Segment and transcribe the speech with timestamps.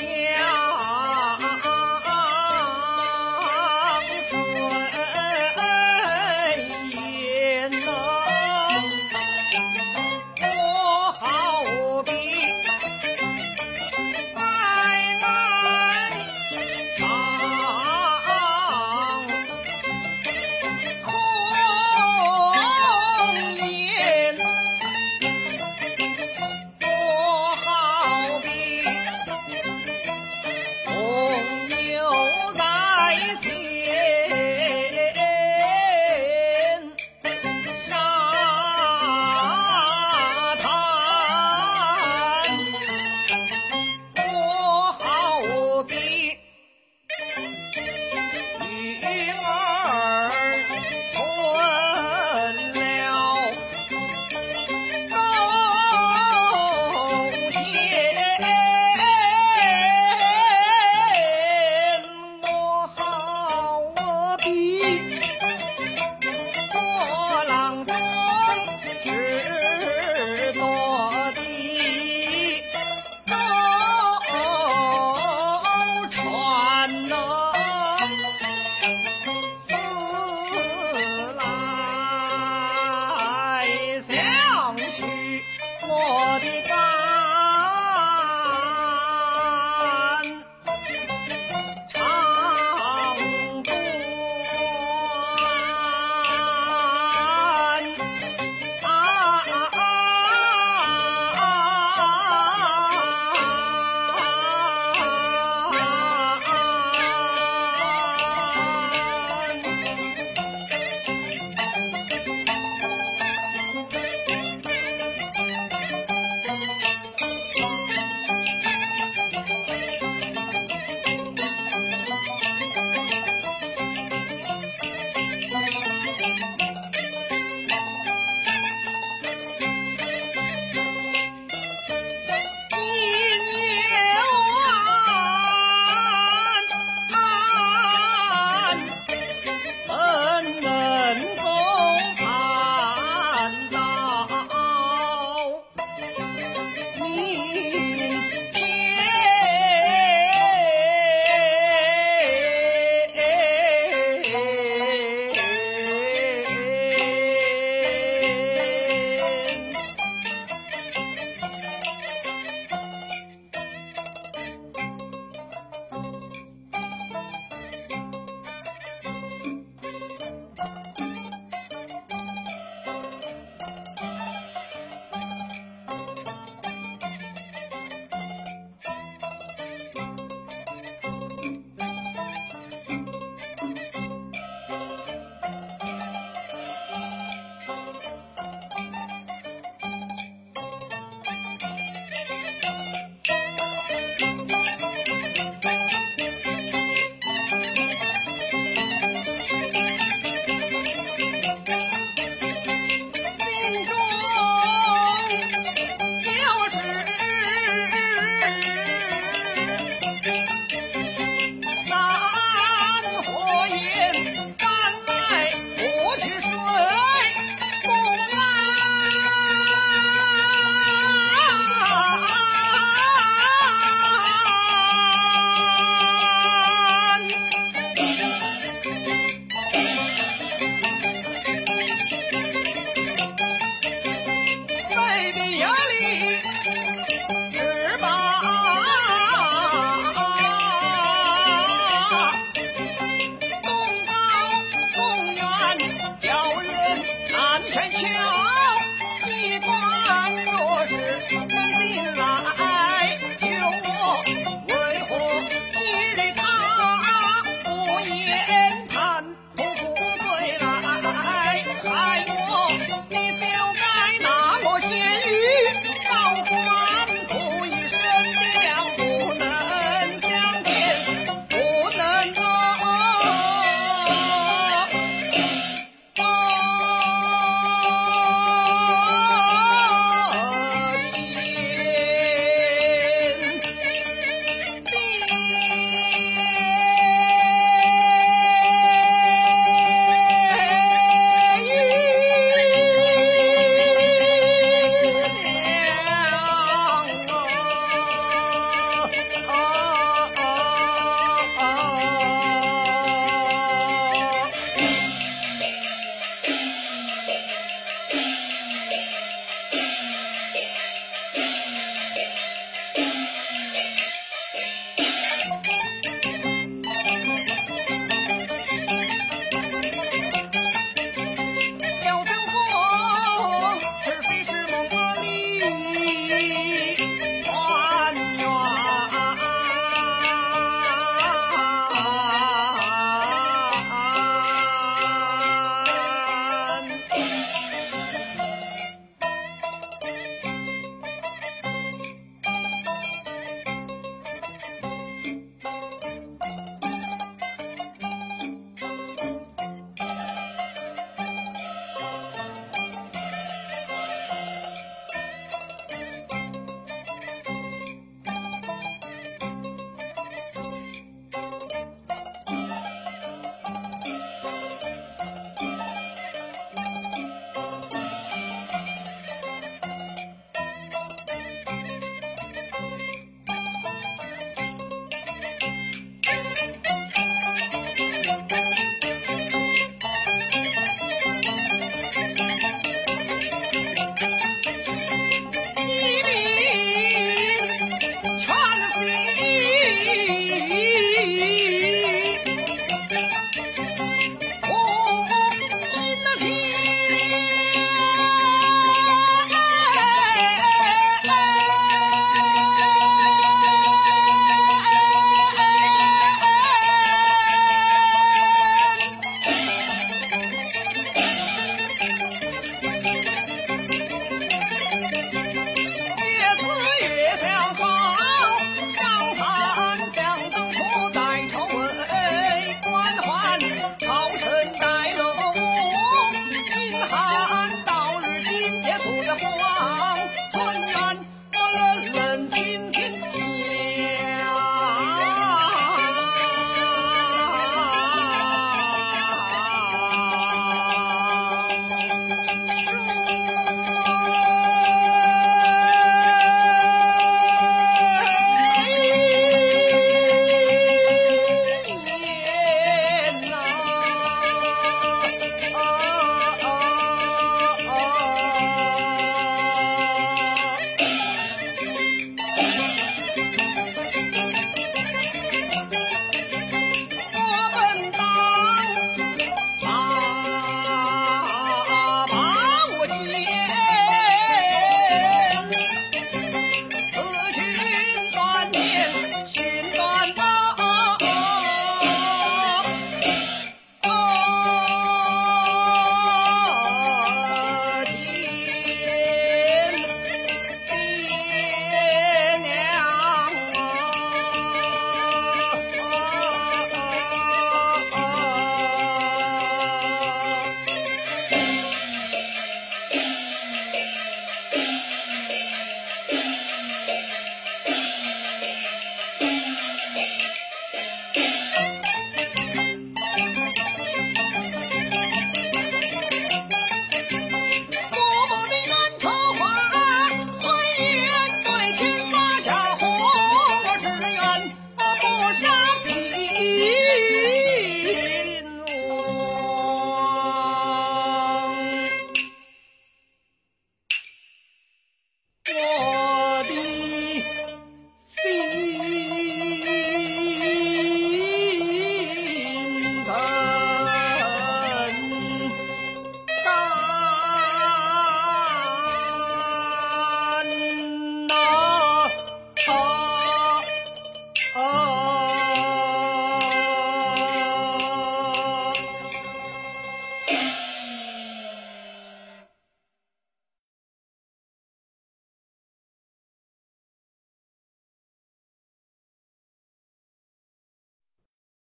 [0.00, 0.53] 娘。